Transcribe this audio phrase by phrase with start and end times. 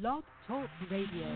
[0.00, 1.28] Blog Talk Radio.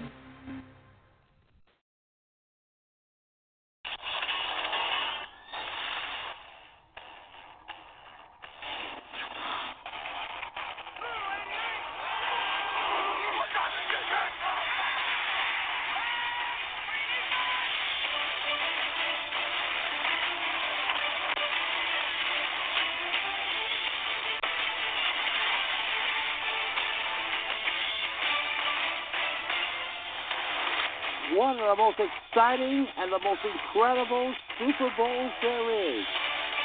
[31.49, 36.05] One of the most exciting and the most incredible Super Bowls there is.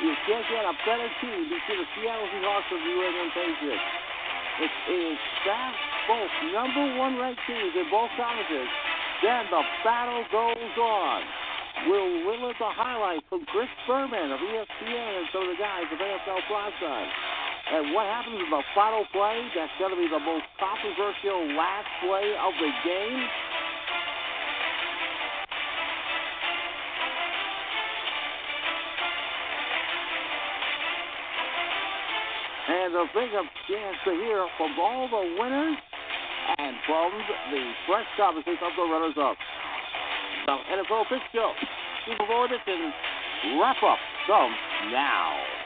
[0.03, 3.87] You can't get a better team between the Seattle Seahawks and the New England Patriots.
[4.59, 5.15] It is
[5.47, 5.71] that
[6.03, 8.67] both number one ranked teams in both conferences.
[9.23, 11.19] Then the battle goes on.
[11.87, 15.97] We'll limit the highlights from Chris Berman of ESPN and some of the guys of
[16.03, 17.07] NFL Primetime.
[17.71, 19.47] And what happens in the final play?
[19.55, 23.23] That's going to be the most controversial last play of the game.
[32.93, 35.77] The biggest chance to hear from all the winners
[36.59, 37.09] and from
[37.49, 39.35] the press conferences of the runners-up.
[40.45, 41.53] The NFL Big Show,
[42.05, 42.93] Super Bowl edition,
[43.57, 44.53] wrap up comes
[44.91, 45.62] now.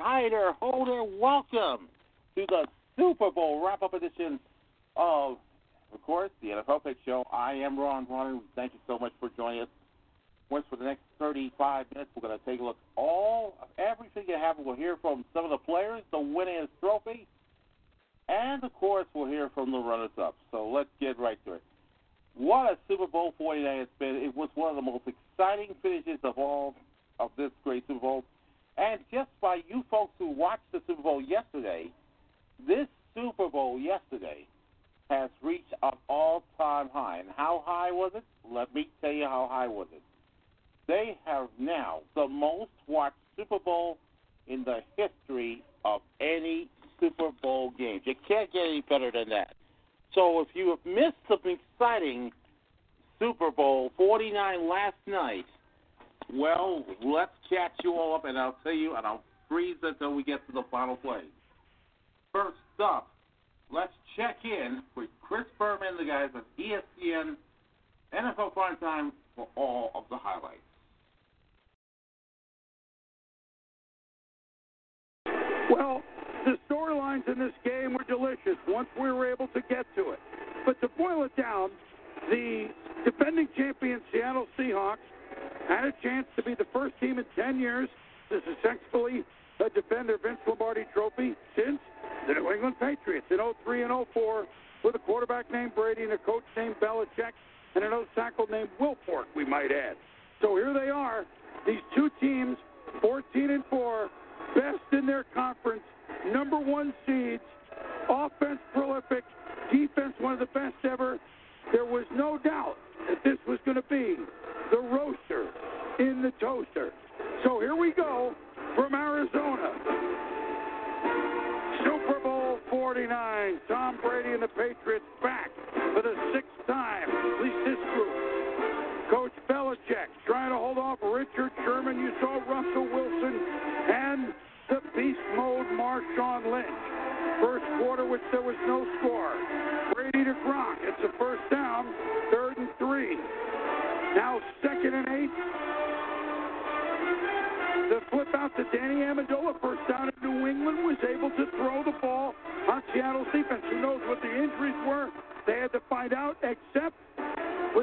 [0.00, 1.88] There, hi there, ho there, welcome
[2.34, 2.66] to the
[2.96, 4.38] Super Bowl wrap up edition
[4.96, 5.36] of,
[5.92, 7.24] of course, the NFL Pick Show.
[7.32, 8.40] I am Ron Ron.
[8.56, 9.68] Thank you so much for joining us.
[10.48, 13.68] Once for the next 35 minutes, we're going to take a look at all of
[13.78, 14.66] everything that happened.
[14.66, 17.26] We'll hear from some of the players, the winningest trophy,
[18.28, 20.34] and of course, we'll hear from the runners up.
[20.50, 21.62] So let's get right to it.
[22.36, 24.16] What a Super Bowl 49 it's been.
[24.16, 26.74] It was one of the most exciting finishes of all
[27.18, 28.24] of this great Super Bowl.
[28.80, 31.90] And just by you folks who watched the Super Bowl yesterday,
[32.66, 34.46] this Super Bowl yesterday
[35.10, 37.18] has reached an all-time high.
[37.18, 38.24] And how high was it?
[38.50, 40.00] Let me tell you how high was it.
[40.88, 43.98] They have now the most watched Super Bowl
[44.46, 46.68] in the history of any
[46.98, 48.00] Super Bowl game.
[48.04, 49.54] You can't get any better than that.
[50.14, 52.32] So if you have missed some exciting
[53.18, 55.44] Super Bowl 49 last night,
[56.34, 60.22] well, let's catch you all up, and I'll tell you, and I'll freeze until we
[60.22, 61.22] get to the final play.
[62.32, 63.08] First up,
[63.72, 67.36] let's check in with Chris Berman, the guys at ESPN
[68.14, 70.58] NFL Primetime for all of the highlights.
[75.70, 76.02] Well,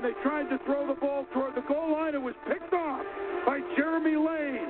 [0.07, 3.03] they tried to throw the ball toward the goal line, it was picked off
[3.43, 4.63] by Jeremy Lane.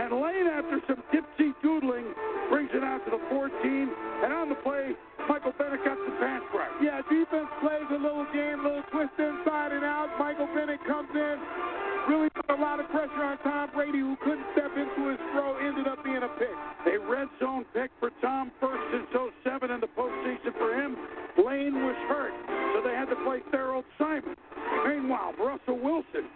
[0.00, 2.08] And Lane, after some dipsy doodling,
[2.48, 3.52] brings it out to the 14.
[4.24, 4.96] And on the play,
[5.28, 6.72] Michael Bennett got some pass rush.
[6.80, 10.08] Yeah, defense plays a little game, a little twist inside and out.
[10.16, 11.36] Michael Bennett comes in,
[12.08, 15.56] really put a lot of pressure on Tom Brady, who couldn't step into his throw,
[15.56, 16.56] ended up being a pick.
[16.86, 19.08] A red zone pick for Tom first since
[19.44, 20.96] 07 in the postseason for him.
[21.40, 22.34] Lane was hurt,
[22.74, 24.36] so they had to play Tharold Simon.
[24.86, 26.28] Meanwhile, Russell Wilson.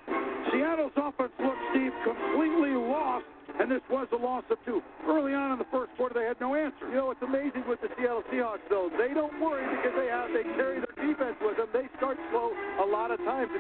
[0.52, 3.26] Seattle's offense looked, Steve, completely lost,
[3.60, 4.80] and this was a loss of two.
[5.06, 6.88] Early on in the first quarter, they had no answer.
[6.88, 8.88] You know what's amazing with the Seattle Seahawks, though?
[8.96, 11.68] They don't worry because they have they carry their defense with them.
[11.72, 12.52] They start slow
[12.82, 13.50] a lot of times,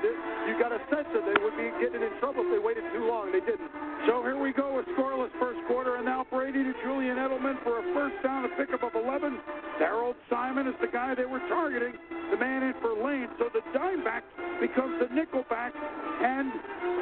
[0.48, 3.04] you got a sense that they would be getting in trouble if they waited too
[3.04, 3.30] long.
[3.32, 3.68] They didn't.
[4.06, 7.78] So here we go, a scoreless first quarter, and now Brady to Julian Edelman for
[7.80, 9.38] a first down, a pickup of 11.
[9.76, 11.92] Tharold Simon is the guy they were targeting,
[12.30, 13.28] the man in for Lane.
[13.38, 14.24] So the dime back
[14.60, 16.48] becomes the nickel back, and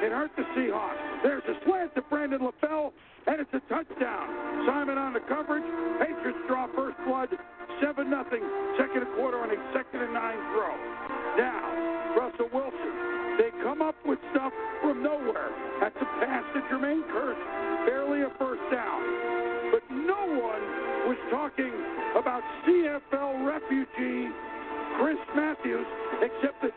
[0.03, 1.23] it hurt the Seahawks.
[1.23, 2.93] There's a slant to Brandon LaFell,
[3.27, 4.67] and it's a touchdown.
[4.67, 5.65] Simon on the coverage.
[6.01, 7.31] Patriots draw first blood,
[7.81, 8.43] 7 nothing.
[8.79, 10.73] Second quarter on a second and nine throw.
[11.37, 12.95] Now, Russell Wilson.
[13.37, 15.53] They come up with stuff from nowhere.
[15.81, 17.37] That's a pass to Jermaine Kearse.
[17.85, 19.01] Barely a first down.
[19.73, 20.63] But no one
[21.05, 21.73] was talking
[22.17, 24.33] about CFL refugee
[24.97, 25.87] Chris Matthews,
[26.25, 26.73] except that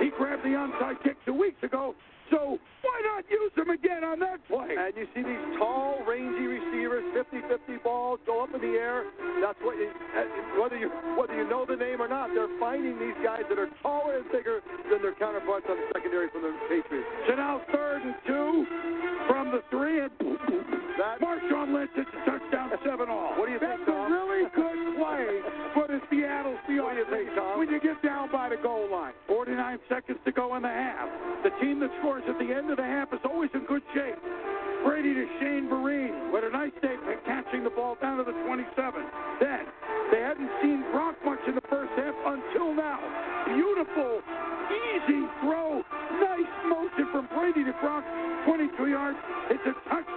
[0.00, 1.94] he grabbed the onside kick two weeks ago.
[2.30, 4.78] So why not use him again on that play?
[4.78, 9.04] And you see these tall, rangy receivers, 50-50 balls go up in the air.
[9.42, 10.88] That's what you, uh, whether you
[11.18, 14.30] whether you know the name or not, they're finding these guys that are taller and
[14.30, 17.08] bigger than their counterparts on the secondary from the Patriots.
[17.26, 18.66] So now third and two
[19.26, 20.10] from the three, and
[20.98, 23.34] That Marshawn Lynch hits a touchdown, seven all.
[23.34, 23.82] What do you think,
[28.20, 31.08] down by the goal line, 49 seconds to go in the half.
[31.42, 34.18] The team that scores at the end of the half is always in good shape.
[34.84, 38.36] Brady to Shane Vereen with a nice day at catching the ball down to the
[38.44, 38.68] 27.
[39.40, 39.64] Then
[40.12, 43.00] they hadn't seen Gronk much in the first half until now.
[43.48, 44.20] Beautiful,
[44.68, 45.80] easy throw,
[46.20, 48.04] nice motion from Brady to Gronk,
[48.44, 49.18] 22 yards.
[49.48, 50.09] It's a touchdown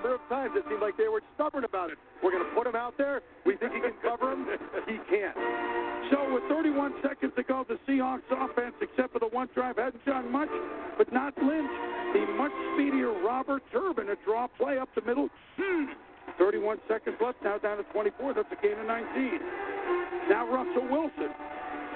[0.00, 0.56] number of times.
[0.56, 1.98] It seemed like they were stubborn about it.
[2.24, 3.20] We're going to put him out there.
[3.44, 4.48] We think he can cover him.
[4.88, 5.36] He can't.
[6.08, 10.04] So with 31 seconds to go, the Seahawks offense, except for the one drive, hadn't
[10.06, 10.48] done much,
[10.96, 11.70] but not Lynch.
[12.16, 15.28] The much speedier Robert Turbin, a draw play up the middle.
[15.60, 15.92] Hmm.
[16.38, 18.34] 31 seconds left, now down to 24.
[18.34, 19.40] That's a gain of 19.
[20.30, 21.28] Now Russell Wilson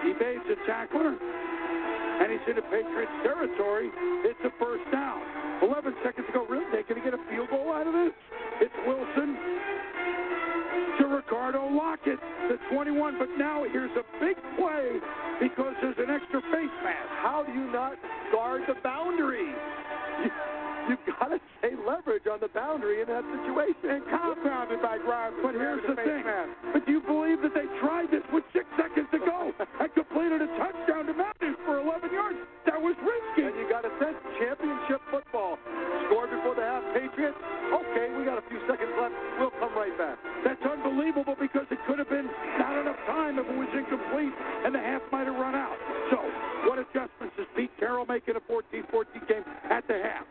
[0.03, 3.89] He evades a tackler, and he's into Patriots territory.
[4.29, 5.44] It's a first down.
[5.65, 6.47] 11 seconds to go.
[6.47, 8.13] Really, they going to get a field goal out of this?
[8.61, 9.37] It's Wilson
[11.01, 13.19] to Ricardo Lockette, the 21.
[13.19, 15.01] But now here's a big play
[15.41, 17.09] because there's an extra face mask.
[17.25, 17.97] How do you not
[18.31, 19.53] guard the boundary?
[20.89, 23.89] You, you've got to stay leverage on the boundary in that situation.
[23.89, 25.37] And compounded by Grimes.
[25.43, 26.25] But here's the thing.
[26.25, 26.51] mask.
[26.73, 30.43] But do you believe that they tried this with six seconds to go and completed
[30.43, 32.39] a touchdown to Matthews for 11 yards?
[32.69, 33.49] That was risky.
[33.49, 35.57] And you got a sense championship football.
[36.09, 37.39] Scored before the half, Patriots.
[37.73, 39.15] Okay, we got a few seconds left.
[39.41, 40.19] We'll come right back.
[40.45, 42.29] That's unbelievable because it could have been
[42.61, 44.33] not enough time if it was incomplete
[44.65, 45.77] and the half might have run out.
[46.11, 46.21] So,
[46.69, 50.25] what adjustments does Pete Carroll make in a 14-14 game at the half?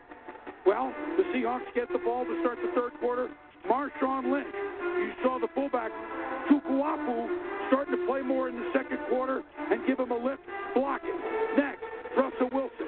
[0.66, 3.28] Well, the Seahawks get the ball to start the third quarter.
[3.68, 4.54] Marshawn Lynch,
[4.98, 5.90] you saw the fullback,
[6.50, 7.28] Tukuafu,
[7.68, 10.42] starting to play more in the second quarter and give him a lift,
[10.74, 11.56] block it.
[11.56, 11.82] Next,
[12.16, 12.83] Russell Wilson.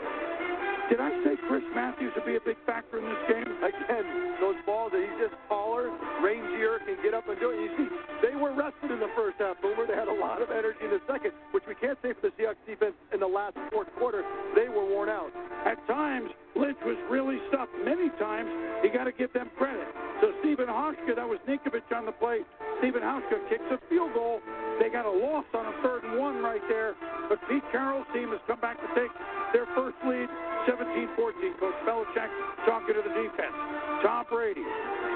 [1.06, 3.46] I say Chris Matthews would be a big factor in this game?
[3.62, 5.86] Again, those balls that he's just taller,
[6.18, 7.62] rangier, can get up and do it.
[7.62, 7.88] You see,
[8.26, 9.86] they were rested in the first half, Boomer.
[9.86, 12.34] They had a lot of energy in the second, which we can't say for the
[12.34, 14.26] Seahawks defense in the last fourth quarter.
[14.58, 15.30] They were worn out.
[15.62, 17.70] At times, Lynch was really stuffed.
[17.86, 18.50] Many times,
[18.82, 19.86] you got to give them credit.
[20.18, 22.42] So Stephen Hauschka, that was Ninkovich on the play.
[22.82, 24.40] Stephen Hauschka kicks a field goal.
[24.82, 26.98] They got a loss on a third and one right there.
[27.28, 29.12] But Pete Carroll's team has come back to take
[29.56, 30.28] their first lead,
[30.68, 31.16] 17-14.
[31.56, 32.28] Coach Belichick
[32.68, 33.56] talking to the defense.
[34.04, 34.60] Tom Brady.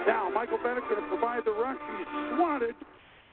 [0.09, 1.76] Now, Michael Bennett going to provide the rush.
[1.76, 2.75] He's swatted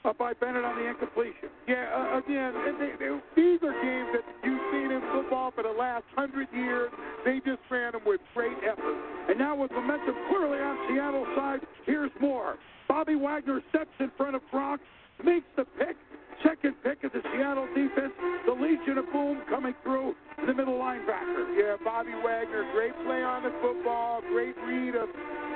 [0.04, 1.48] up by Bennett on the incompletion.
[1.64, 5.72] Yeah, uh, again, they, they, these are games that you've seen in football for the
[5.72, 6.92] last hundred years.
[7.24, 9.00] They just ran them with great effort.
[9.32, 12.58] And now with momentum clearly on Seattle's side, here's more.
[12.90, 14.80] Bobby Wagner steps in front of Gronk,
[15.24, 15.96] makes the pick.
[16.44, 18.14] Second pick of the Seattle defense.
[18.46, 20.16] The Legion of Boom coming through
[20.46, 21.58] the middle linebacker.
[21.58, 25.10] Yeah, Bobby Wagner, great play on the football, great read of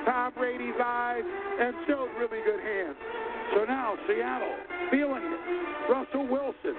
[0.04, 2.96] Tom Brady's eyes, and showed really good hands.
[3.54, 4.56] So now Seattle
[4.90, 5.40] feeling it.
[5.90, 6.76] Russell Wilson.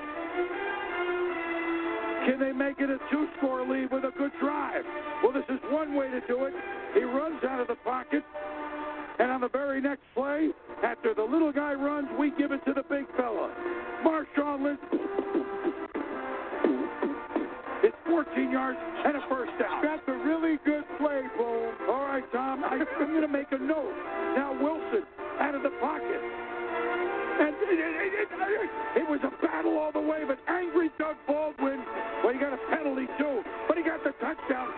[2.25, 4.83] Can they make it a two-score lead with a good drive?
[5.23, 6.53] Well, this is one way to do it.
[6.93, 8.23] He runs out of the pocket,
[9.19, 10.49] and on the very next play,
[10.83, 13.53] after the little guy runs, we give it to the big fella.
[14.03, 14.79] Marshawn Lynch.
[17.83, 19.83] It's 14 yards and a first down.
[19.83, 21.75] That's a really good play, Boom.
[21.89, 23.93] All right, Tom, I, I'm going to make a note.
[24.35, 25.03] Now Wilson
[25.39, 26.21] out of the pocket.
[27.33, 31.81] And it, it, it, it, was a battle all the way, but angry Doug Baldwin,
[32.23, 34.69] well, he got a penalty too, but he got the touchdown,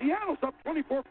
[0.00, 1.04] Seattle's up 24-14.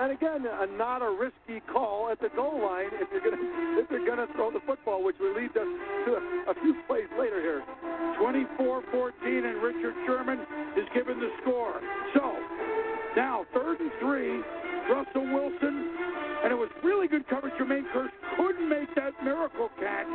[0.00, 3.38] And again, uh, not a risky call at the goal line if you're gonna
[3.78, 5.70] if you're gonna throw the football, which will lead us
[6.06, 7.62] to a, a few plays later here.
[8.18, 10.40] 24-14, and Richard Sherman
[10.76, 11.80] is given the score.
[12.14, 12.34] So
[13.14, 14.42] now third and three,
[14.90, 15.94] Russell Wilson,
[16.42, 17.54] and it was really good coverage.
[17.54, 20.10] Jermaine Kearse couldn't make that miracle catch.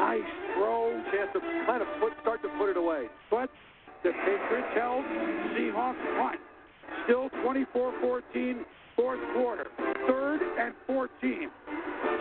[0.00, 0.96] Nice throw.
[1.12, 3.08] Chance to kind of put, start to put it away.
[8.02, 8.64] 24-14,
[8.96, 9.66] fourth quarter.
[10.06, 11.50] Third and 14.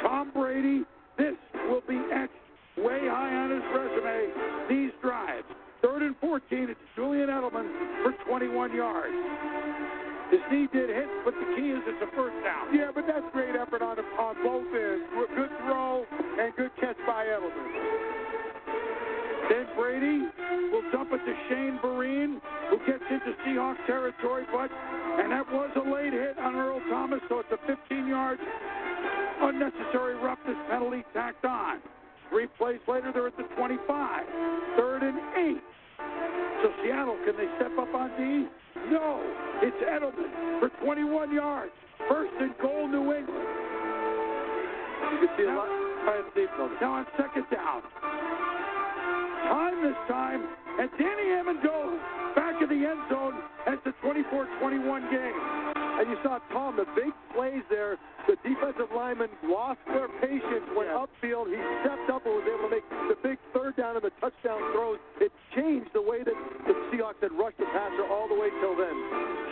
[0.01, 0.83] Tom Brady,
[1.17, 1.35] this
[1.69, 2.33] will be etched
[2.77, 5.47] way high on his resume, these drives.
[5.81, 7.67] Third and 14, it's Julian Edelman
[8.03, 9.13] for 21 yards.
[10.31, 12.71] His knee did hit, but the key is it's a first down.
[12.71, 15.03] Yeah, but that's great effort on, on both ends.
[15.35, 16.05] Good throw
[16.39, 18.21] and good catch by Edelman.
[19.50, 20.30] Then Brady
[21.25, 24.70] to Shane Vereen, who gets into Seahawks territory, but,
[25.22, 28.40] and that was a late hit on Earl Thomas, so it's a 15-yard
[29.42, 31.80] unnecessary roughness penalty tacked on.
[32.30, 34.25] Three plays later, they're at the 25.
[34.78, 35.62] Third and eight.
[36.63, 38.48] So Seattle, can they step up on D?
[38.90, 39.20] No.
[39.62, 41.72] It's Edelman for 21 yards.
[42.08, 43.48] First and goal, New England.
[45.12, 45.68] You can see a lot.
[46.06, 46.50] Try and see it.
[46.82, 47.82] Now on second down.
[49.51, 50.48] Time this time,
[50.81, 53.38] and Danny Amendola back in the end zone.
[53.67, 54.81] And it's a 24-21
[55.13, 55.38] game.
[56.01, 57.97] And you saw Tom, the big plays there.
[58.25, 61.05] The defensive linemen lost their patience, went Yeah.
[61.05, 61.53] upfield.
[61.53, 64.57] He stepped up and was able to make the big third down and the touchdown
[64.73, 64.97] throws.
[65.19, 66.33] It changed the way that
[66.65, 68.97] the Seahawks had rushed the passer all the way till then.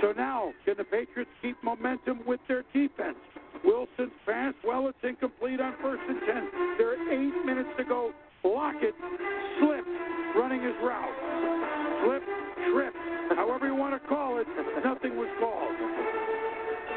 [0.01, 3.17] So now, can the Patriots keep momentum with their defense?
[3.63, 6.77] Wilson's pass, well, it's incomplete on first and 10.
[6.77, 8.13] There are eight minutes to go.
[8.43, 8.96] Lockette
[9.60, 9.89] slipped
[10.36, 11.17] running his route.
[12.03, 12.24] Slip,
[12.72, 12.93] trip,
[13.36, 14.48] however you want to call it,
[14.84, 15.75] nothing was called.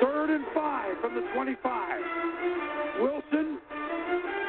[0.00, 2.02] Third and five from the 25.
[3.00, 3.58] Wilson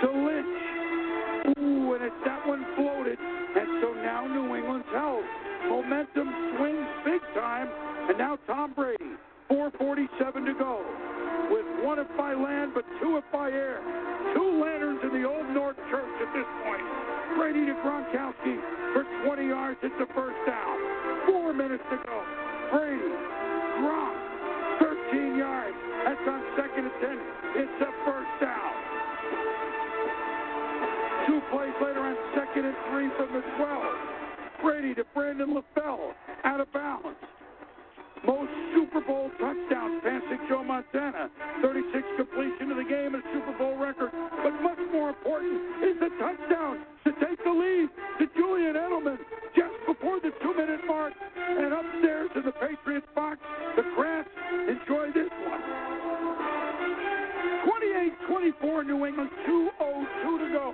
[0.02, 1.58] to Lynch.
[1.58, 3.18] Ooh, and it's that one floated.
[3.20, 5.24] And so now New England's held.
[5.70, 7.70] Momentum swings big time.
[8.10, 9.16] And now Tom Brady,
[9.54, 10.82] 447 to go.
[11.54, 13.86] With one if by land, but two if by air.
[14.34, 16.82] Two lanterns in the Old North Church at this point.
[17.38, 18.58] Brady to Gronkowski
[18.98, 19.78] for 20 yards.
[19.86, 20.74] It's a first down.
[21.30, 22.18] Four minutes to go.
[22.74, 23.14] Brady,
[23.78, 24.18] Gronk,
[25.14, 25.78] 13 yards.
[26.02, 27.62] That's on second and 10.
[27.62, 28.74] It's a first down.
[31.30, 34.66] Two plays later on second and three from the 12.
[34.66, 37.22] Brady to Brandon LaFell, out of bounds.
[38.26, 41.30] Most Super Bowl touchdowns passing Joe Montana.
[41.62, 44.12] 36 completion of the game, a Super Bowl record.
[44.44, 47.90] But much more important is the touchdown to take the lead
[48.20, 49.20] to Julian Edelman
[49.56, 51.14] just before the two-minute mark.
[51.36, 53.40] And upstairs in the Patriots box,
[53.76, 54.32] the Crafts
[54.72, 55.62] enjoy this one.
[58.64, 60.74] 28-24 New England, 2.02 to go.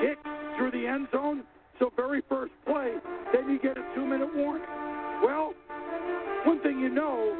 [0.00, 0.18] Kick
[0.56, 1.42] through the end zone.
[1.78, 2.94] So very first play,
[3.34, 4.66] then you get a two-minute warning.
[5.22, 5.52] Well,
[6.46, 7.34] one thing you know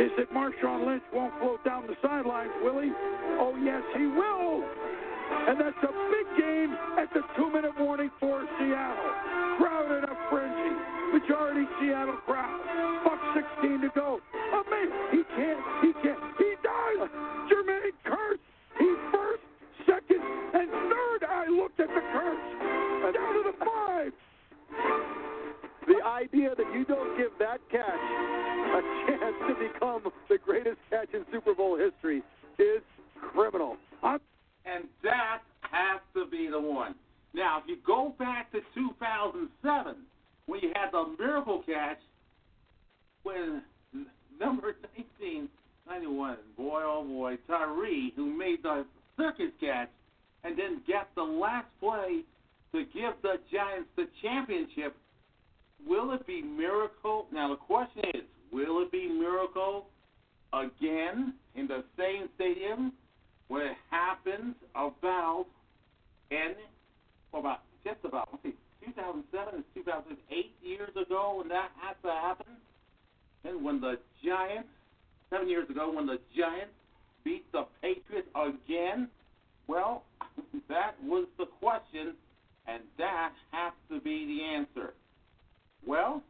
[0.00, 2.90] is that Marshawn Lynch won't float down the sidelines, will he?
[3.38, 4.64] Oh, yes, he will.
[5.46, 9.12] And that's a big game at the two-minute warning for Seattle.
[9.60, 10.74] Crowded up frenzy.
[11.12, 12.58] Majority Seattle crowd.
[13.04, 13.20] Buck
[13.60, 14.20] 16 to go.
[14.70, 17.08] Man, he can't, he can't, he does!
[17.52, 18.40] Jermaine Kearse,
[18.78, 19.44] He first,
[19.84, 21.28] second, and third.
[21.28, 23.12] I looked at the curse.
[23.12, 23.93] Down to the five.
[25.86, 31.08] The idea that you don't give that catch a chance to become the greatest catch
[31.12, 32.22] in Super Bowl history
[32.58, 32.82] is
[33.20, 33.76] criminal.
[34.02, 34.20] I'm-
[34.64, 36.94] and that has to be the one.
[37.34, 40.06] Now, if you go back to 2007,
[40.46, 42.00] when you had the miracle catch,
[43.24, 43.62] when
[44.40, 48.86] number 1991, boy oh boy, Tyree, who made the
[49.16, 49.90] circus catch
[50.44, 52.22] and then get the last play
[52.72, 54.96] to give the Giants the championship,
[55.86, 57.26] will it be miracle?
[57.32, 58.22] Now the question is,
[58.52, 59.86] will it be miracle
[60.52, 62.92] again in the same stadium
[63.48, 65.46] when it happens about
[66.30, 66.54] in
[67.32, 72.14] well, about just about let's see, 2007 and 2008 years ago when that had to
[72.14, 72.46] happen,
[73.44, 74.68] and when the Giants
[75.30, 76.72] seven years ago when the Giants
[77.24, 79.08] beat the Patriots again.
[79.66, 80.04] Well,
[80.68, 82.14] that was the question,
[82.66, 84.94] and that has to be the answer.
[85.86, 86.22] Well,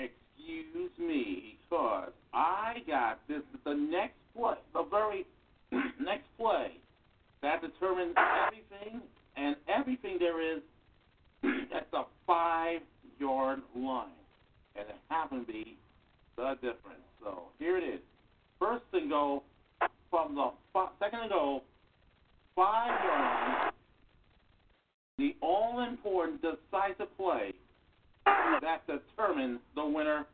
[0.00, 5.26] excuse me, because I got this the next play, the very
[6.00, 6.72] next play
[7.42, 8.14] that determines
[8.46, 9.02] everything
[9.36, 10.62] and everything there is
[11.74, 12.80] at the five
[13.18, 14.08] yard line.
[14.76, 15.76] And it happened to be
[16.36, 17.04] the difference.
[17.22, 18.00] So here it is.
[18.58, 19.44] First and goal
[20.10, 21.64] from the f- second and goal,
[22.54, 23.72] five yard line.
[25.18, 27.52] The all important decisive play
[28.62, 30.26] that determines the winner.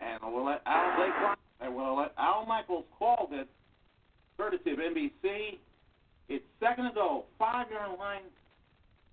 [0.00, 3.46] And we'll let Al Blake and we'll let Al Michaels call this
[4.36, 5.58] courtesy of NBC.
[6.28, 8.26] It's second and goal, five yard line.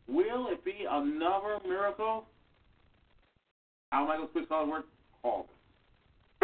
[0.07, 2.25] Will it be another miracle?
[3.91, 4.83] Al Michaels, call the word.
[5.21, 5.55] Call it.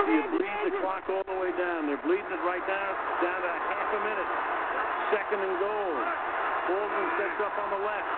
[0.06, 1.88] You bleed the clock all the way down.
[1.88, 2.90] They're bleeding it right now,
[3.26, 4.30] down to half a minute.
[5.10, 5.94] Second and goal.
[6.70, 8.10] Baldwin sets up on the left.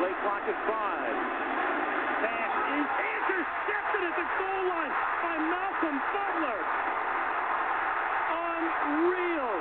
[0.00, 1.49] Play clock at five.
[2.20, 4.92] Pass is intercepted at the goal line
[5.24, 6.60] by Malcolm Butler.
[8.28, 9.56] Unreal.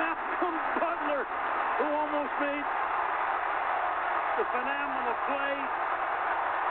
[0.00, 1.22] Malcolm Butler,
[1.76, 2.66] who almost made
[4.40, 5.56] the phenomenal play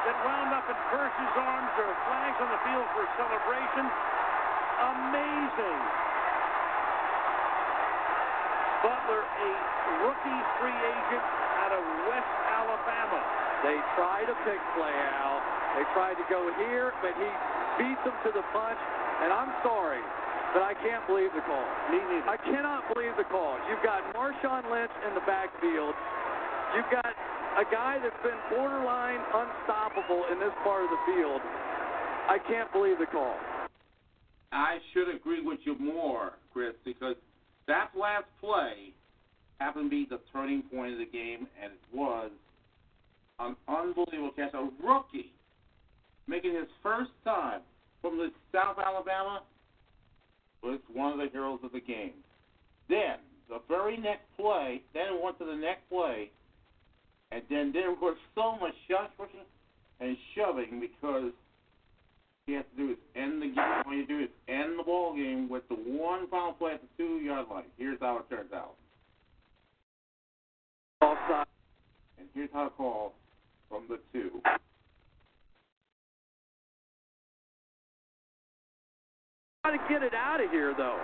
[0.09, 1.69] that wound up in Kearse's arms.
[1.77, 3.85] There are flags on the field for celebration.
[4.89, 5.81] Amazing.
[8.85, 9.49] Butler, a
[10.05, 11.25] rookie free agent
[11.61, 13.44] out of West Alabama.
[13.65, 15.41] They tried a pick play, Al.
[15.73, 17.25] They tried to go here, but he
[17.81, 18.77] beat them to the punch.
[19.25, 20.05] And I'm sorry,
[20.53, 21.65] but I can't believe the call.
[21.89, 22.29] Me neither.
[22.29, 23.57] I cannot believe the call.
[23.65, 25.97] You've got Marshawn Lynch in the backfield.
[26.77, 27.09] You've got
[27.57, 31.41] a guy that's been borderline unstoppable in this part of the field.
[32.29, 33.33] I can't believe the call.
[34.51, 37.15] I should agree with you more, Chris, because
[37.67, 38.93] that last play
[39.59, 42.29] happened to be the turning point of the game, and it was
[43.39, 44.53] an unbelievable catch.
[44.53, 45.31] A rookie
[46.27, 47.61] making his first time
[48.01, 49.41] from the South Alabama
[50.63, 52.13] was one of the heroes of the game.
[52.89, 53.17] Then,
[53.49, 56.31] the very next play, then it went to the next play,
[57.31, 59.45] and then there was so much shot pushing
[59.99, 61.31] and shoving because
[62.47, 63.83] he has to do is end the game.
[63.85, 66.87] All you do is end the ball game with the one final play at the
[66.97, 67.63] two yard line.
[67.77, 68.75] Here's how it turns out.
[71.01, 71.47] Offside.
[72.19, 73.13] And here's how it calls
[73.69, 74.41] from the two.
[79.65, 81.01] Got to get it out of here, though.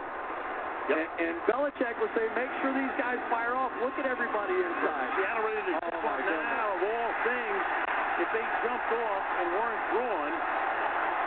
[0.89, 0.97] Yep.
[0.97, 3.74] And, and Belichick will say, make sure these guys fire off.
[3.82, 5.08] Look at everybody inside.
[5.17, 6.67] Seattle ready to Oh, jump my now.
[6.78, 7.62] Of all things,
[8.21, 10.32] if they jumped off and weren't drawn,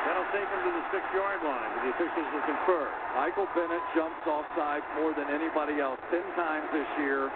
[0.07, 1.71] that'll take them to the six-yard line.
[1.87, 2.87] The officials will confer.
[3.19, 7.31] Michael Bennett jumps offside more than anybody else 10 times this year.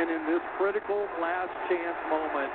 [0.00, 2.48] And in this critical last chance moment,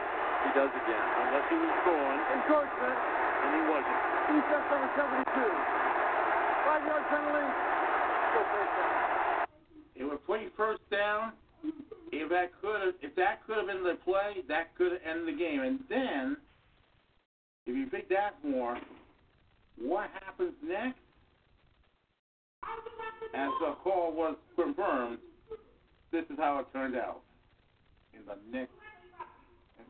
[0.45, 1.05] he does again.
[1.23, 2.97] Unless he was drawn, Encouragement.
[2.97, 3.99] and he wasn't.
[4.27, 5.31] Defense number 72.
[6.67, 7.47] Five yard penalty.
[8.33, 9.47] Go first down.
[9.95, 11.33] It would play first down.
[12.11, 15.35] If that could have, if that could have been the play, that could have ended
[15.35, 15.61] the game.
[15.61, 16.37] And then,
[17.65, 18.77] if you pick that more,
[19.79, 20.99] what happens next?
[23.33, 25.19] As the call was confirmed,
[26.11, 27.21] this is how it turned out.
[28.13, 28.71] In the next,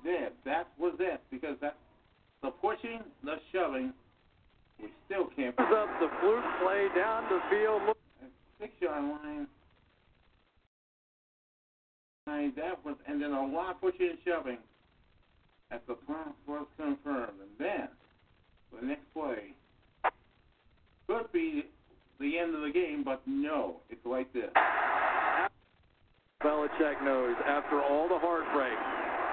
[0.04, 1.76] then that was it because that
[2.42, 3.94] the pushing, the shoving,
[4.82, 5.58] we still can't.
[5.60, 7.82] Up the fluke play down the field.
[7.88, 7.98] Look,
[8.60, 9.48] six yard line.
[12.28, 14.58] And that was, and then a lot of pushing and shoving
[15.72, 17.40] as the plan was confirmed.
[17.42, 17.88] And then
[18.80, 19.54] the next play
[21.08, 21.66] could be
[22.20, 24.52] the end of the game, but no, it's like this.
[26.44, 28.78] Belichick knows after all the heartbreak.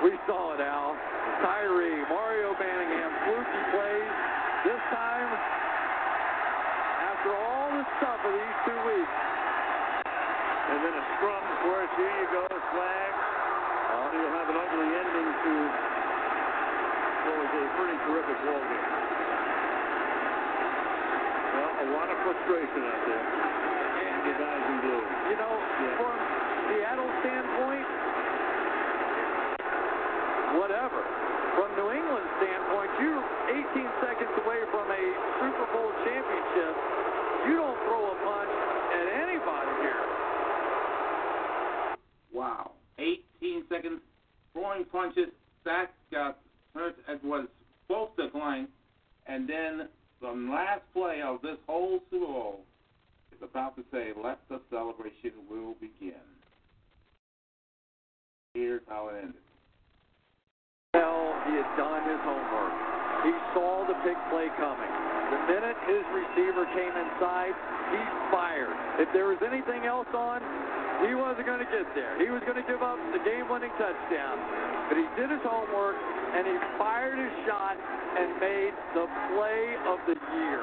[0.04, 0.92] We saw it, Al.
[1.40, 4.12] Tyree, Mario Manningham, fluky plays.
[4.68, 5.30] This time,
[7.08, 9.16] after all the stuff of these two weeks,
[10.04, 11.88] And then a scrum, of course.
[11.96, 13.12] Here you go, flag.
[13.16, 15.52] Uh, you'll have an ugly ending to
[17.24, 18.90] what was a pretty terrific ball game.
[21.48, 23.24] Well, a lot of frustration out there.
[23.24, 25.04] And the guys in blue.
[25.32, 25.54] You know,
[25.96, 26.12] from
[26.68, 28.03] Seattle standpoint,
[30.58, 31.00] whatever.
[31.54, 35.04] From New England standpoint, you're 18 seconds away from a
[35.38, 36.72] Super Bowl championship.
[37.46, 38.52] You don't throw a punch
[38.94, 40.04] at anybody here.
[42.32, 42.72] Wow.
[42.98, 44.00] 18 seconds
[44.52, 45.30] throwing punches.
[45.64, 46.38] That got
[46.74, 47.46] hurt as was
[48.16, 48.68] to climb.
[49.26, 49.88] And then
[50.20, 52.60] the last play of this whole Super Bowl
[53.32, 56.14] is about to say, let the celebration will begin.
[58.54, 59.43] Here's how it ended.
[60.94, 62.74] Well, he had done his homework.
[63.26, 64.92] He saw the big play coming.
[65.34, 67.50] The minute his receiver came inside,
[67.90, 68.76] he fired.
[69.02, 70.38] If there was anything else on,
[71.02, 72.14] he wasn't going to get there.
[72.22, 74.38] He was going to give up the game-winning touchdown.
[74.86, 79.98] But he did his homework, and he fired his shot and made the play of
[80.06, 80.62] the year.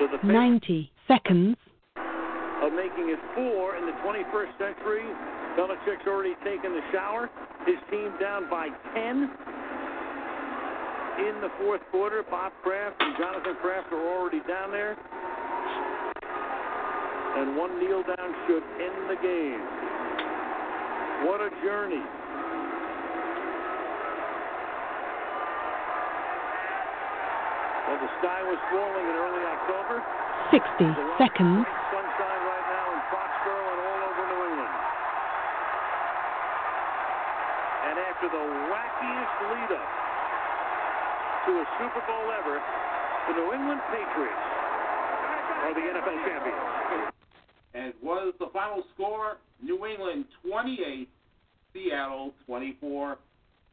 [0.00, 1.56] So the 90 seconds.
[2.64, 5.04] Of making it four in the 21st century.
[5.52, 7.28] Belichick's already taken the shower.
[7.66, 9.28] His team down by 10
[11.28, 12.24] in the fourth quarter.
[12.30, 14.96] Bob Kraft and Jonathan Kraft are already down there.
[17.36, 19.60] And one kneel down should end the game.
[21.28, 22.02] What a journey.
[27.84, 30.00] Well, the sky was falling in early October.
[30.50, 30.62] 60
[31.18, 31.64] seconds.
[31.90, 34.74] Sunshine right now in Foxborough and all over New England.
[37.90, 38.44] And after the
[39.04, 39.88] wackiest lead up
[41.46, 42.60] to a Super Bowl ever,
[43.28, 44.44] the New England Patriots
[45.62, 47.12] are the NFL champions.
[47.74, 51.08] And was the final score New England 28,
[51.72, 53.18] Seattle 24.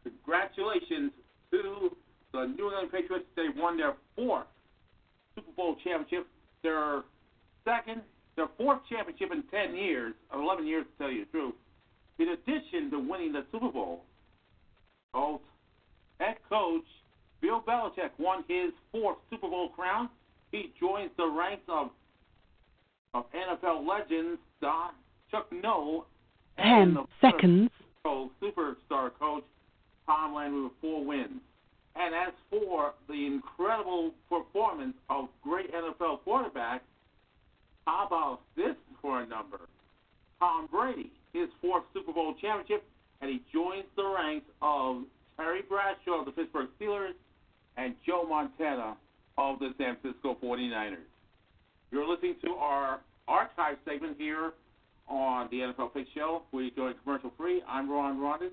[0.04, 1.12] Congratulations
[1.52, 1.91] to
[2.34, 3.26] the New England Patriots.
[3.36, 4.48] They won their fourth
[5.36, 6.28] Super Bowl championship,
[6.63, 7.04] their
[7.63, 8.02] second,
[8.36, 11.56] their fourth championship in 10 years, or 11 years to tell you the truth.
[12.20, 14.04] In addition to winning the Super Bowl,
[15.13, 15.41] both
[16.19, 16.84] head coach
[17.41, 20.10] Bill Belichick won his fourth Super Bowl crown.
[20.52, 21.89] He joins the ranks of
[23.13, 24.91] of NFL legends Don
[25.30, 26.06] Chuck Noll
[26.58, 27.69] 10 and the seconds.
[28.06, 29.43] Superstar coach
[30.06, 31.41] Tom Landry with four wins.
[31.95, 36.82] And as for the incredible performance of great NFL quarterbacks,
[37.86, 39.60] how about this for a number?
[40.39, 42.84] Tom Brady, his fourth Super Bowl championship,
[43.21, 45.03] and he joins the ranks of
[45.38, 47.13] Terry Bradshaw of the Pittsburgh Steelers
[47.77, 48.97] and Joe Montana
[49.38, 50.97] of the San Francisco 49ers.
[51.91, 54.53] You're listening to our archive segment here
[55.07, 56.43] on the NFL Pick Show.
[56.51, 57.62] We're doing commercial free.
[57.67, 58.51] I'm Ron Rodden,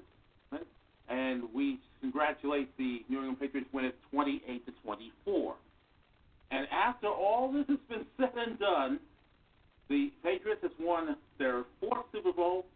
[1.08, 5.54] and we congratulate the New England Patriots win it 28 to 24.
[6.50, 9.00] And after all this has been said and done,
[9.88, 12.66] the Patriots has won their fourth Super Bowl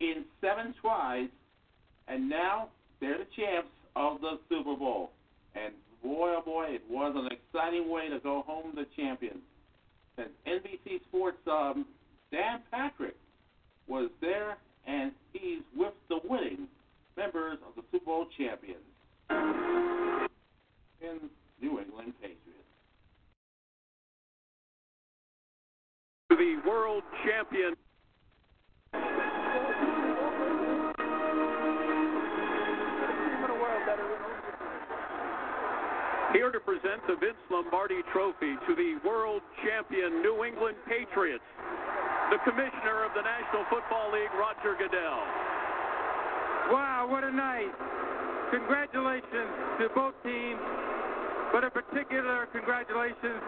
[0.00, 1.28] in seven tries,
[2.08, 2.68] and now
[3.00, 5.10] they're the champs of the Super Bowl.
[5.54, 9.40] And boy, oh boy, it was an exciting way to go home the champions.
[10.18, 11.86] And NBC Sports um,
[12.30, 13.16] Dan Patrick
[13.86, 14.56] was there,
[14.86, 16.68] and he's with the winning
[17.16, 18.80] members of the Super Bowl champions
[21.00, 21.30] in
[21.60, 22.42] New England Patriots.
[26.28, 27.74] The world champion.
[36.36, 41.48] Here to present the Vince Lombardi Trophy to the world champion New England Patriots,
[42.28, 45.24] the commissioner of the National Football League, Roger Goodell.
[46.68, 47.72] Wow, what a night.
[48.52, 50.60] Congratulations to both teams,
[51.56, 53.40] but in particular, congratulations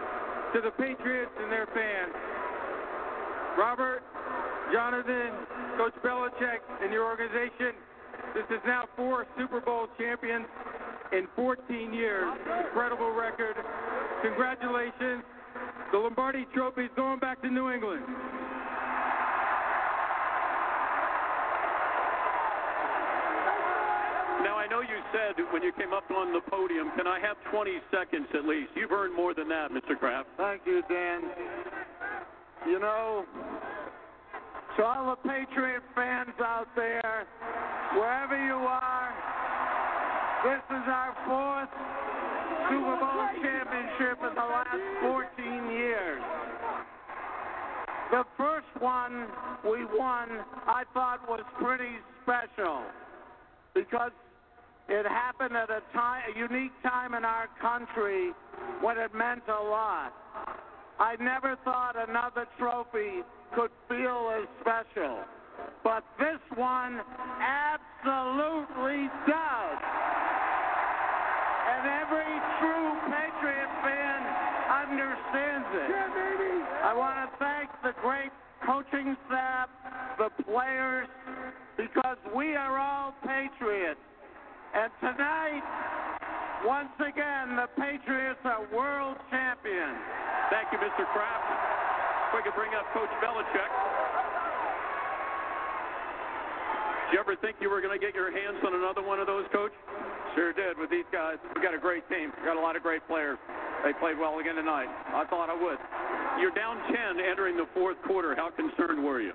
[0.56, 2.16] to the Patriots and their fans.
[3.60, 4.00] Robert,
[4.72, 5.36] Jonathan,
[5.76, 7.76] Coach Belichick, and your organization,
[8.32, 10.48] this is now four Super Bowl champions
[11.12, 12.32] in 14 years.
[12.66, 13.56] Incredible record.
[14.22, 15.24] Congratulations.
[15.92, 18.04] The Lombardi Trophy is going back to New England.
[24.44, 27.36] Now, I know you said when you came up on the podium, can I have
[27.50, 28.70] 20 seconds at least?
[28.76, 29.98] You've earned more than that, Mr.
[29.98, 30.28] Kraft.
[30.36, 31.22] Thank you, Dan.
[32.66, 33.24] You know,
[34.76, 37.26] to all the Patriot fans out there,
[37.94, 38.87] wherever you are,
[40.44, 41.72] this is our fourth
[42.70, 46.22] Super Bowl championship in the last 14 years.
[48.10, 49.26] The first one
[49.64, 50.28] we won,
[50.66, 52.82] I thought was pretty special
[53.74, 54.12] because
[54.88, 58.30] it happened at a time, a unique time in our country
[58.80, 60.12] when it meant a lot.
[61.00, 63.22] I never thought another trophy
[63.54, 65.18] could feel as special,
[65.82, 67.00] but this one
[67.40, 70.07] absolutely does.
[71.78, 74.18] And every true Patriot fan
[74.82, 75.88] understands it.
[75.94, 76.58] Yeah, baby.
[76.82, 78.34] I want to thank the great
[78.66, 79.70] coaching staff,
[80.18, 81.06] the players,
[81.78, 84.02] because we are all Patriots.
[84.74, 85.62] And tonight,
[86.66, 90.02] once again, the Patriots are world champions.
[90.50, 91.06] Thank you, Mr.
[91.14, 91.46] Kraft.
[91.46, 93.70] If we could bring up Coach Belichick.
[97.06, 99.28] Did you ever think you were going to get your hands on another one of
[99.28, 99.72] those, Coach?
[100.38, 100.78] Sure did.
[100.78, 102.30] With these guys, we got a great team.
[102.38, 103.42] We got a lot of great players.
[103.82, 104.86] They played well again tonight.
[104.86, 105.82] I thought I would.
[106.38, 108.38] You're down 10 entering the fourth quarter.
[108.38, 109.34] How concerned were you?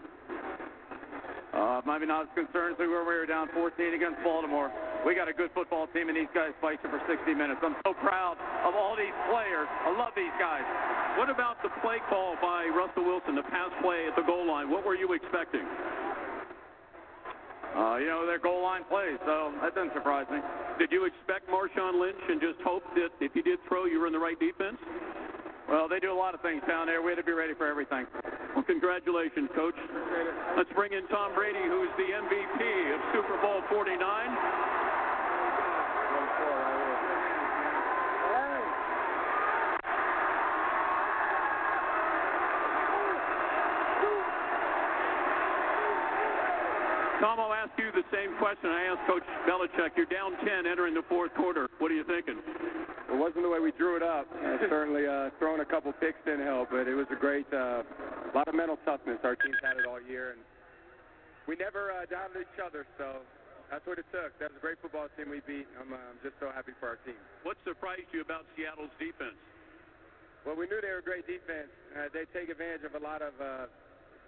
[1.52, 3.04] Uh, maybe not as concerned as we were.
[3.04, 4.72] We were down 14 against Baltimore.
[5.04, 7.60] We got a good football team, and these guys fight you for 60 minutes.
[7.60, 9.68] I'm so proud of all these players.
[9.84, 10.63] I love these guys.
[11.20, 14.72] What about the play call by Russell Wilson, the pass play at the goal line?
[14.72, 15.68] What were you expecting?
[17.76, 20.39] Uh, you know, they're goal line plays, so that doesn't surprise me.
[20.80, 24.08] Did you expect Marshawn Lynch and just hope that if you did throw, you were
[24.08, 24.78] in the right defense?
[25.70, 27.02] Well, they do a lot of things down there.
[27.02, 28.06] We had to be ready for everything.
[28.54, 29.78] Well, congratulations, Coach.
[30.58, 32.62] Let's bring in Tom Brady, who's the MVP
[32.94, 33.98] of Super Bowl 49.
[47.24, 49.98] Tom, I'll ask you the same question I asked Coach Belichick.
[49.98, 51.66] You're down 10 entering the fourth quarter.
[51.82, 52.38] What are you thinking?
[52.38, 54.30] It wasn't the way we drew it up.
[54.30, 57.82] Uh, certainly uh, throwing a couple picks didn't help, but it was a great, uh,
[58.38, 59.18] lot of mental toughness.
[59.26, 60.42] Our team's had it all year, and
[61.50, 63.26] we never uh, doubted each other, so
[63.74, 64.38] that's what it took.
[64.38, 65.66] That was a great football team we beat.
[65.82, 67.18] I'm, uh, I'm just so happy for our team.
[67.42, 69.38] What surprised you about Seattle's defense?
[70.46, 71.74] Well, we knew they were a great defense.
[71.98, 73.66] Uh, they take advantage of a lot of uh,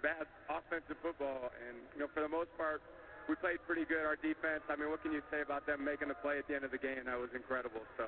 [0.02, 2.82] bad offensive football, and you know, for the most part,
[3.28, 4.06] we played pretty good.
[4.06, 4.62] Our defense.
[4.70, 6.70] I mean, what can you say about them making a play at the end of
[6.70, 7.06] the game?
[7.06, 7.82] That was incredible.
[7.98, 8.06] So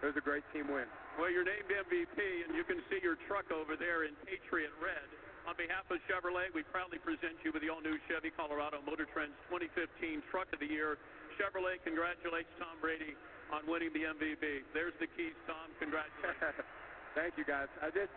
[0.00, 0.88] it was a great team win.
[1.20, 5.08] Well, you're named MVP, and you can see your truck over there in Patriot Red.
[5.46, 9.38] On behalf of Chevrolet, we proudly present you with the all-new Chevy Colorado Motor Trend's
[9.46, 10.98] 2015 Truck of the Year.
[11.38, 13.14] Chevrolet congratulates Tom Brady
[13.54, 14.66] on winning the MVP.
[14.74, 15.70] There's the keys, Tom.
[15.78, 16.66] Congratulations.
[17.18, 17.70] Thank you, guys.
[17.78, 18.10] I just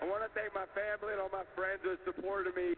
[0.00, 2.72] I want to thank my family and all my friends who supported me,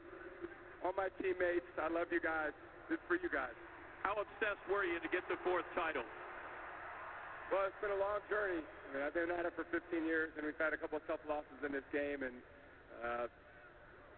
[0.82, 1.70] all my teammates.
[1.78, 2.50] I love you guys.
[2.90, 3.54] For you guys.
[4.02, 6.02] How obsessed were you to get the fourth title?
[7.48, 8.60] Well, it's been a long journey.
[8.60, 11.04] I mean, I've been at it for 15 years, and we've had a couple of
[11.06, 12.36] tough losses in this game, and
[13.00, 13.26] uh,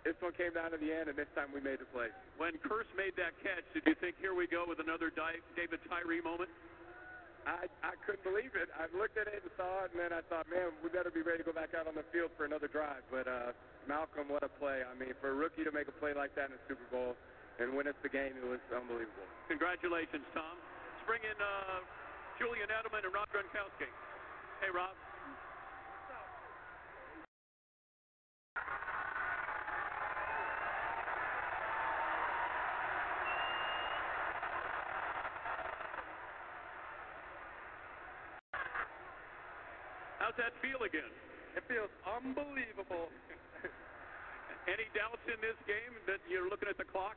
[0.07, 2.09] this one came down to the end, and this time we made the play.
[2.41, 6.25] When Kearse made that catch, did you think, here we go with another David Tyree
[6.25, 6.51] moment?
[7.45, 8.73] I, I couldn't believe it.
[8.73, 11.21] I looked at it and saw it, and then I thought, man, we better be
[11.21, 13.05] ready to go back out on the field for another drive.
[13.13, 13.53] But uh,
[13.85, 14.81] Malcolm, what a play.
[14.81, 17.13] I mean, for a rookie to make a play like that in the Super Bowl
[17.59, 19.29] and win us the game, it was unbelievable.
[19.47, 20.59] Congratulations, Tom.
[20.59, 21.87] Let's bring in uh,
[22.39, 23.87] Julian Edelman and Rob Gronkowski.
[24.59, 24.97] Hey, Rob.
[40.19, 41.13] How's that feel again?
[41.55, 43.13] It feels unbelievable.
[44.67, 47.15] Any doubts in this game that you're looking at the clock?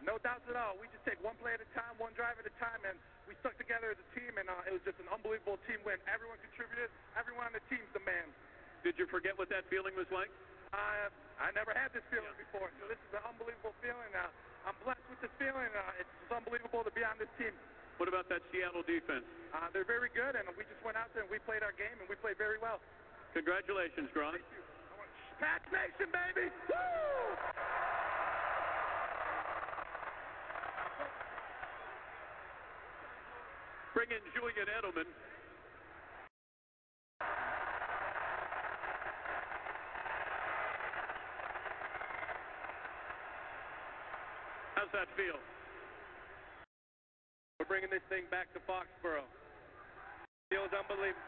[0.00, 0.80] No doubts at all.
[0.80, 2.96] We just take one play at a time, one drive at a time, and
[3.28, 6.00] we stuck together as a team, and uh, it was just an unbelievable team win.
[6.08, 6.88] Everyone contributed.
[7.20, 8.26] Everyone on the team's the man.
[8.80, 10.32] Did you forget what that feeling was like?
[10.72, 14.08] I I never had this feeling before, so this is an unbelievable feeling.
[14.16, 14.28] Uh,
[14.68, 15.68] I'm blessed with this feeling.
[15.72, 17.52] Uh, it's just unbelievable to be on this team.
[18.00, 19.28] What about that Seattle defense?
[19.52, 21.92] Uh, they're very good, and we just went out there and we played our game,
[22.00, 22.80] and we played very well.
[23.36, 24.40] Congratulations, Gron.
[24.40, 24.64] Thank you.
[25.40, 26.52] Pack Nation, baby!
[26.68, 27.79] Woo!
[34.00, 35.04] Bring in Julian Edelman.
[44.72, 45.36] How's that feel?
[47.60, 49.28] We're bringing this thing back to Foxborough.
[50.48, 51.20] Feels unbelievable.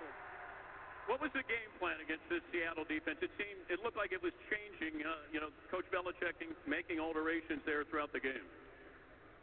[1.12, 3.20] What was the game plan against this Seattle defense?
[3.20, 5.04] It seemed, it looked like it was changing.
[5.04, 8.48] Uh, you know, Coach Belichick making alterations there throughout the game.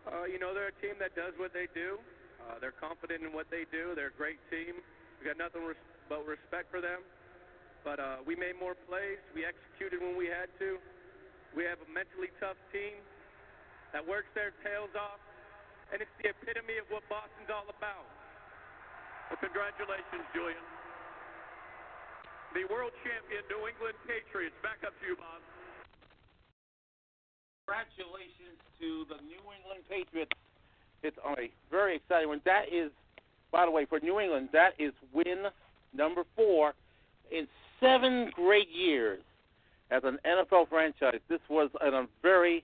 [0.09, 2.01] Uh, you know, they're a team that does what they do.
[2.49, 3.93] Uh, they're confident in what they do.
[3.93, 4.81] They're a great team.
[5.21, 7.05] We got nothing res- but respect for them.
[7.85, 9.21] But uh, we made more plays.
[9.37, 10.81] We executed when we had to.
[11.53, 12.97] We have a mentally tough team
[13.93, 15.21] that works their tails off,
[15.93, 18.09] and it's the epitome of what Boston's all about.
[19.29, 20.65] Well, congratulations, Julian.
[22.57, 24.57] The world champion New England Patriots.
[24.65, 25.41] Back up to you, Bob.
[27.69, 30.33] Congratulations to the New England Patriots.
[31.03, 32.41] It's a very exciting one.
[32.45, 32.91] That is,
[33.51, 35.45] by the way, for New England, that is win
[35.93, 36.73] number four
[37.31, 37.47] in
[37.79, 39.21] seven great years
[39.91, 41.19] as an NFL franchise.
[41.29, 42.63] This was a very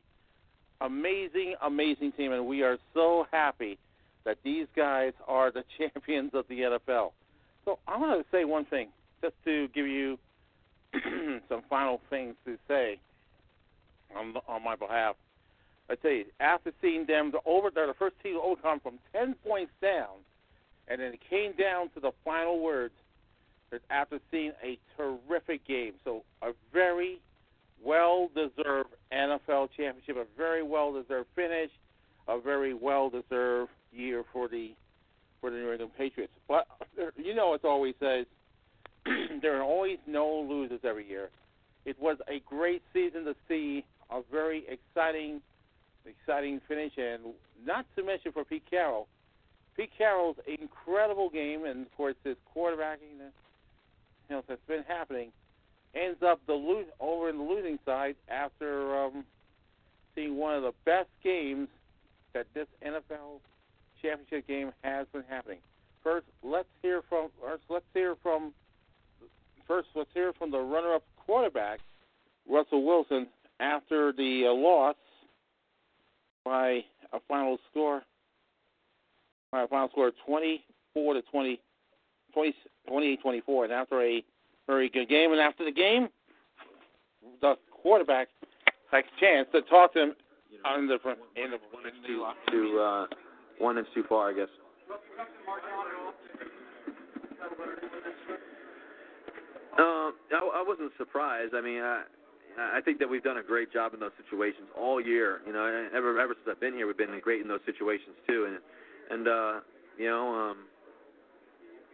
[0.82, 3.78] amazing, amazing team, and we are so happy
[4.26, 7.12] that these guys are the champions of the NFL.
[7.64, 8.90] So I want to say one thing,
[9.22, 10.18] just to give you
[11.50, 13.00] some final things to say
[14.16, 15.16] on on my behalf.
[15.90, 19.00] I tell you, after seeing them, the over they're the first team to overcome from
[19.12, 20.24] ten points down,
[20.88, 22.94] and then it came down to the final words.
[23.90, 27.20] After seeing a terrific game, so a very
[27.84, 31.72] well deserved NFL championship, a very well deserved finish,
[32.28, 34.72] a very well deserved year for the
[35.42, 36.34] for the New England Patriots.
[36.48, 36.68] But
[37.18, 38.26] you know, it's always says
[39.42, 41.30] there are always no losers every year.
[41.86, 45.42] It was a great season to see a very exciting,
[46.06, 47.34] exciting finish, and
[47.66, 49.08] not to mention for Pete Carroll.
[49.76, 55.32] Pete Carroll's incredible game, and of course his quarterbacking, you know, that's been happening,
[55.94, 59.26] ends up the lo- over in the losing side after um,
[60.14, 61.68] seeing one of the best games
[62.34, 63.40] that this NFL
[64.02, 65.60] championship game has been happening.
[66.04, 68.54] First, let's hear from first, let's hear from
[69.68, 71.80] first let's hear from the runner-up quarterback,
[72.48, 73.28] Russell Wilson,
[73.60, 74.96] after the uh, loss
[76.46, 78.04] by a final score
[79.52, 81.60] by a final score of 24 to 20,
[82.34, 82.56] 20
[82.88, 84.24] 28 24 and after a
[84.68, 86.08] very good game and after the game
[87.42, 88.28] the quarterback
[88.92, 90.16] had a chance to talk to him
[90.66, 91.58] on the front in the
[92.08, 93.06] to to uh,
[93.60, 94.48] one inch too far, I guess.
[99.78, 101.54] Um, I, I wasn't surprised.
[101.54, 102.04] I mean, I,
[102.58, 105.42] I think that we've done a great job in those situations all year.
[105.46, 108.48] You know, ever ever since I've been here, we've been great in those situations too.
[108.48, 108.58] And
[109.12, 109.60] and uh,
[109.98, 110.58] you know, um,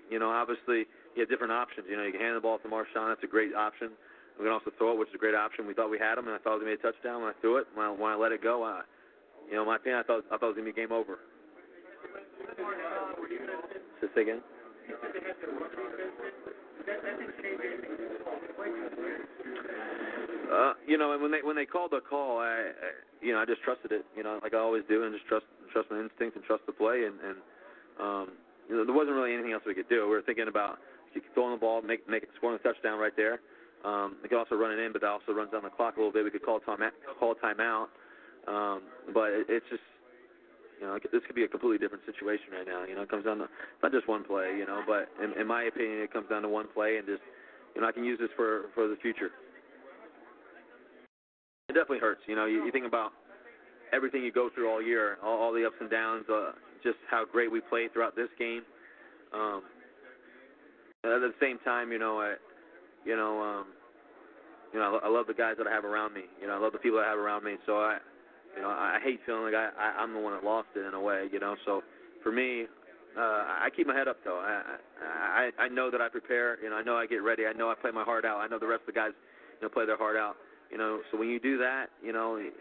[0.10, 1.88] you know, obviously you have different options.
[1.90, 3.10] You know, you can hand the ball to Marshawn.
[3.10, 3.90] That's a great option.
[4.38, 5.68] We can also throw it, which is a great option.
[5.68, 7.58] We thought we had him, and I thought he made a touchdown when I threw
[7.58, 7.68] it.
[7.74, 8.82] When I, when I let it go, I,
[9.50, 11.20] you know, my opinion, I thought I thought it was gonna be game over.
[14.00, 14.42] Just again.
[20.52, 22.90] Uh, you know, and when they when they called the call, I, I
[23.24, 25.46] you know I just trusted it, you know, like I always do, and just trust
[25.72, 27.38] trust my instinct and trust the play, and and
[28.04, 28.28] um,
[28.68, 30.04] you know there wasn't really anything else we could do.
[30.04, 30.80] We were thinking about
[31.34, 33.40] throwing the ball, make make scoring a touchdown right there.
[33.88, 36.00] Um, we could also run it in, but that also runs down the clock a
[36.00, 36.24] little bit.
[36.24, 36.84] We could call time
[37.18, 37.88] call timeout,
[38.46, 38.84] um,
[39.16, 39.88] but it, it's just
[40.82, 42.84] you know this could be a completely different situation right now.
[42.84, 43.48] You know, it comes down to
[43.82, 46.50] not just one play, you know, but in, in my opinion, it comes down to
[46.52, 47.24] one play, and just
[47.74, 49.32] you know I can use this for for the future.
[51.72, 52.20] It definitely hurts.
[52.28, 53.14] You know, you, you think about
[53.94, 56.52] everything you go through all year, all, all the ups and downs, uh,
[56.84, 58.64] just how great we played throughout this game.
[59.32, 59.64] Um,
[61.06, 62.36] at the same time, you know, I,
[63.06, 63.68] you know, um,
[64.74, 66.24] you know, I, I love the guys that I have around me.
[66.42, 67.56] You know, I love the people that I have around me.
[67.66, 68.00] So I,
[68.54, 70.94] you know, I hate feeling like I, I I'm the one that lost it in
[70.94, 71.30] a way.
[71.32, 71.84] You know, so
[72.22, 72.66] for me,
[73.18, 74.44] uh, I keep my head up though.
[74.44, 76.62] I, I I know that I prepare.
[76.62, 77.46] You know, I know I get ready.
[77.46, 78.40] I know I play my heart out.
[78.40, 79.12] I know the rest of the guys,
[79.62, 80.36] you know, play their heart out.
[80.72, 82.52] You know, so when you do that, you know, you,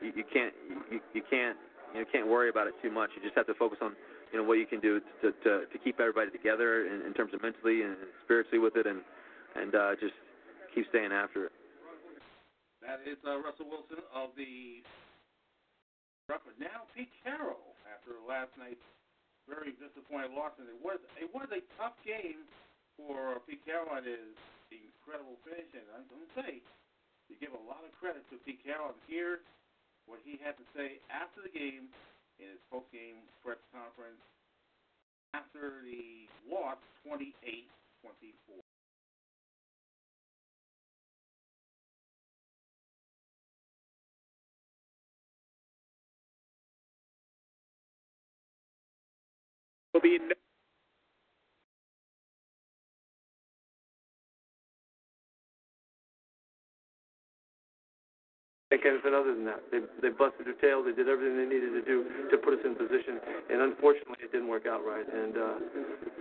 [0.00, 0.54] you can't
[0.90, 1.56] you, you can't
[1.94, 3.10] you can't worry about it too much.
[3.14, 3.92] You just have to focus on
[4.32, 7.34] you know what you can do to to, to keep everybody together in, in terms
[7.34, 9.04] of mentally and spiritually with it, and
[9.54, 10.16] and uh, just
[10.74, 11.52] keep staying after it.
[12.80, 14.82] That is uh, Russell Wilson of the
[16.26, 16.56] Rockford.
[16.58, 18.82] Now Pete Carroll after last night's
[19.44, 22.48] very disappointing loss, and it was it was a tough game
[22.96, 24.34] for Pete Carroll and his
[24.72, 25.68] incredible finish.
[25.76, 26.64] And I'm going to say
[27.32, 28.92] you give a lot of credit to Pete Carroll.
[29.08, 29.40] Here,
[30.04, 31.88] what he had to say after the game
[32.36, 34.20] in his post-game press conference
[35.32, 36.76] after the loss,
[37.08, 38.60] 28-24.
[49.94, 50.18] Will be
[58.88, 59.60] anything other than that.
[59.68, 60.80] They they busted their tail.
[60.80, 63.20] They did everything they needed to do to put us in position,
[63.52, 65.04] and unfortunately, it didn't work out right.
[65.04, 65.56] And uh,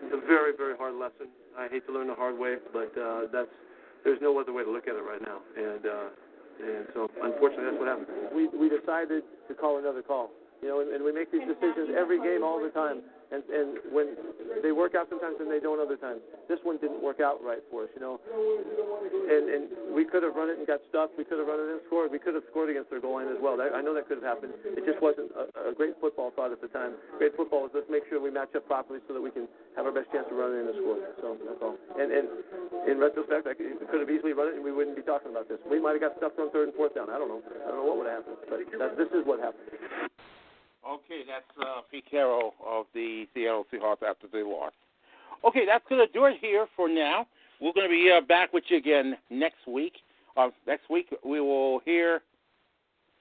[0.03, 1.31] it's a very very hard lesson.
[1.55, 3.51] I hate to learn the hard way, but uh, that's
[4.03, 5.39] there's no other way to look at it right now.
[5.55, 6.07] And uh,
[6.59, 8.07] and so unfortunately, that's what happened.
[8.35, 10.29] We we decided to call another call.
[10.62, 13.01] You know, and, and we make these decisions every game all the time.
[13.32, 14.14] And and when
[14.59, 16.20] they work out sometimes and they don't other times.
[16.51, 18.20] This one didn't work out right for us, you know.
[18.22, 19.64] And and
[19.95, 21.16] we could have run it and got stuck.
[21.16, 22.12] We could have run it and scored.
[22.12, 23.55] We could have scored against their goal line as well.
[23.55, 24.51] That, I know that could have happened.
[24.68, 26.93] It just wasn't a, a great football thought at the time.
[27.18, 29.47] Great football is let's make sure we match up properly so that we can
[29.80, 30.99] have our best chance of running in and score.
[31.24, 31.80] So that's all.
[31.95, 32.28] And and
[32.86, 35.47] in retrospect, I could, could have easily run it and we wouldn't be talking about
[35.47, 35.57] this.
[35.72, 37.07] We might have got stuck on third and fourth down.
[37.07, 37.39] I don't know.
[37.64, 38.43] I don't know what would have happened.
[38.51, 40.11] But that, this is what happened.
[40.88, 44.75] Okay, that's uh, Pete Carroll of the Seattle Seahawks after they lost.
[45.45, 47.27] Okay, that's going to do it here for now.
[47.59, 49.93] We're going to be uh, back with you again next week.
[50.36, 52.21] Uh, next week we will hear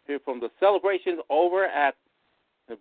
[0.06, 1.94] hear from the celebrations over at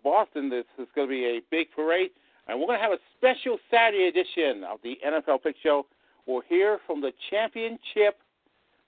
[0.03, 0.49] Boston.
[0.49, 2.11] This is going to be a big parade,
[2.47, 5.85] and we're going to have a special Saturday edition of the NFL Pick Show.
[6.25, 8.19] We'll hear from the championship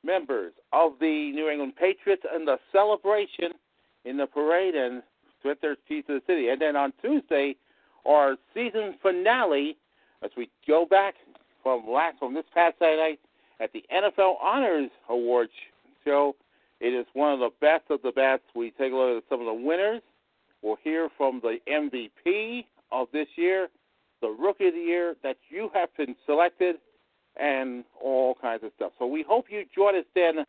[0.04, 3.52] members of the New England Patriots and the celebration
[4.06, 5.04] in the parade and
[5.44, 6.50] with their keys to the city.
[6.50, 7.56] And then on Tuesday,
[8.06, 9.78] our season finale,
[10.24, 11.16] as we go back
[11.64, 13.20] from last from this past Saturday night
[13.60, 15.52] at the NFL Honors Awards
[16.04, 16.36] show.
[16.80, 18.42] It is one of the best of the best.
[18.56, 20.02] We take a look at some of the winners.
[20.62, 23.70] We'll hear from the MVP of this year,
[24.22, 26.78] the Rookie of the Year that you have been selected,
[27.40, 28.92] and all kinds of stuff.
[29.00, 30.46] So we hope you join us then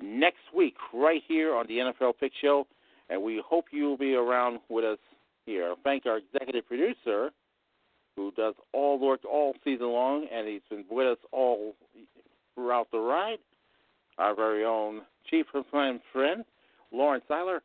[0.00, 2.66] next week right here on the NFL Pick Show
[3.12, 4.98] and we hope you'll be around with us
[5.44, 5.74] here.
[5.84, 7.30] Thank our executive producer,
[8.16, 11.74] who does all work all season long, and he's been with us all
[12.54, 13.38] throughout the ride.
[14.18, 16.00] Our very own chief of friend,
[16.90, 17.62] Lawrence Seiler.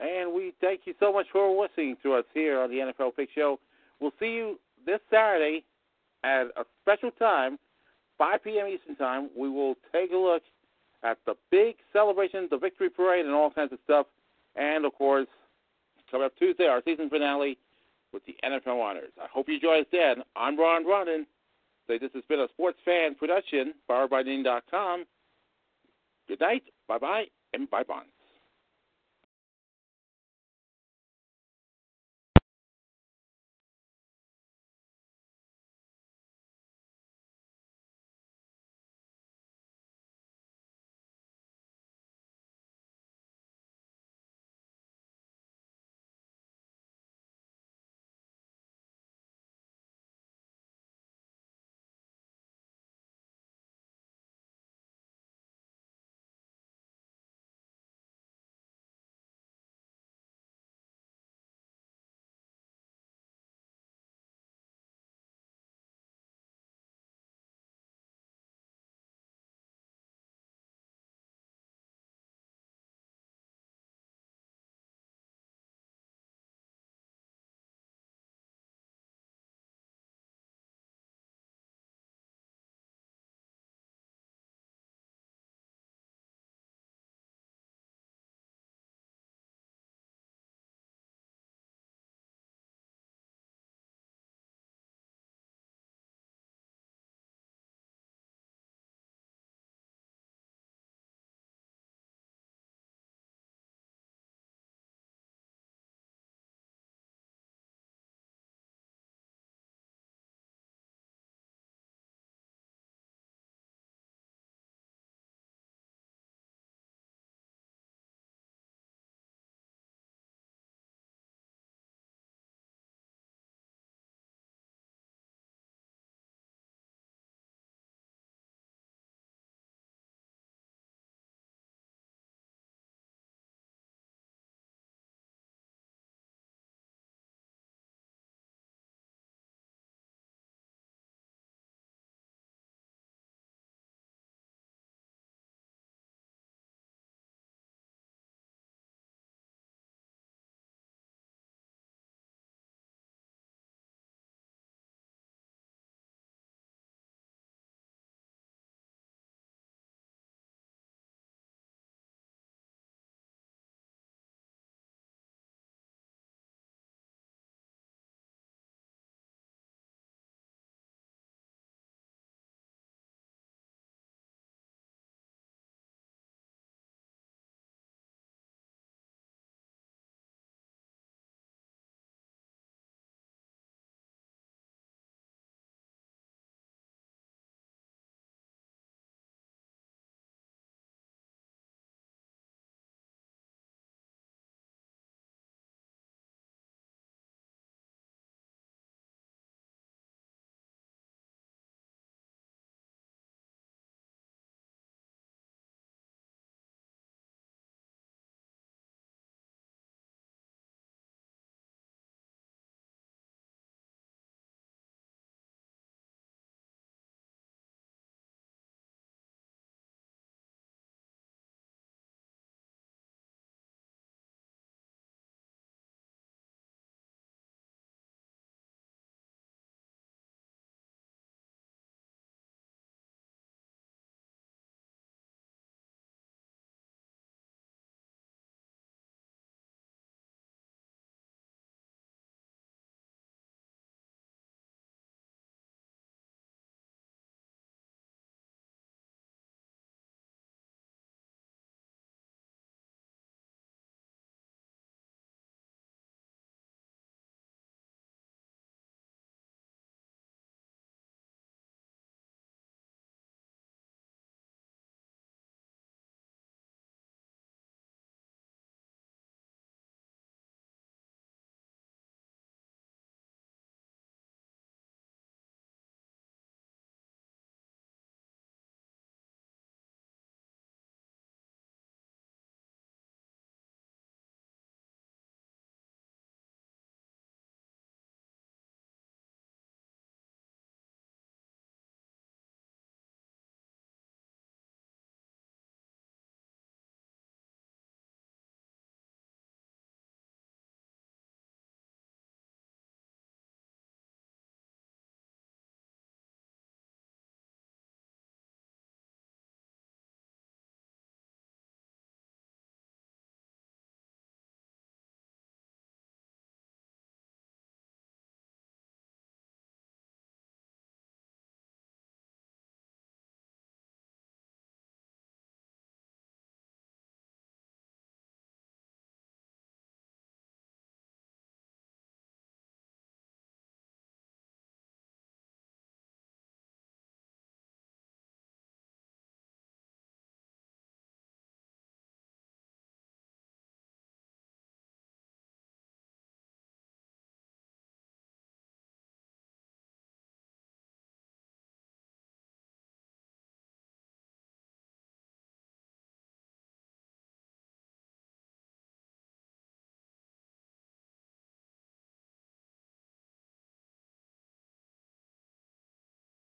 [0.00, 3.28] And we thank you so much for listening to us here on the NFL Pick
[3.34, 3.58] Show.
[4.00, 5.64] We'll see you this Saturday
[6.24, 7.58] at a special time,
[8.16, 8.66] 5 p.m.
[8.66, 9.30] Eastern Time.
[9.36, 10.42] We will take a look
[11.04, 14.06] at the big celebration, the victory parade, and all kinds of stuff.
[14.58, 15.28] And of course,
[16.10, 17.56] coming up Tuesday, our season finale
[18.12, 19.12] with the NFL Honors.
[19.20, 20.22] I hope you join us then.
[20.36, 21.26] I'm Ron Ronan.
[21.86, 25.04] Say this has been a sports fan production, powered by Ning.com.
[26.26, 28.17] Good night, bye bye, and bye bye.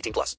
[0.00, 0.28] 18 plus.